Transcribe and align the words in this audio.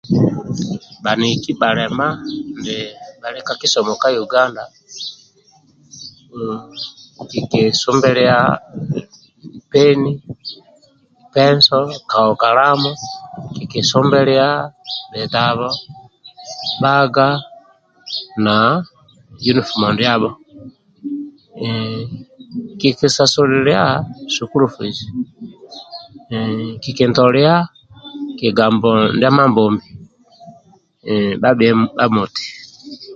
Bhaniki 1.03 1.51
bhalema 1.59 2.07
bhali 3.21 3.39
ka 3.47 3.53
kisomo 3.61 3.93
ka 4.01 4.09
uganda 4.23 4.63
kiki 7.31 7.59
nsubilya 7.71 8.37
peni 9.71 10.11
penso 11.35 11.77
kalamu 12.41 12.91
kiki 13.55 13.79
nsumbilya 13.83 14.47
bhitabho 15.11 15.69
baga 16.81 17.27
na 18.45 18.55
uniform 19.51 19.91
ndyabho 19.93 20.29
kikinsasulilya 22.79 23.81
sukulu 24.33 24.65
fizi 24.75 25.05
kikintoliya 26.81 27.55
kigambo 28.37 28.89
ndia 29.15 29.29
amambombi 29.33 29.87
bhahhe 31.41 31.69
nkpa 31.77 32.05
moti 32.15 32.45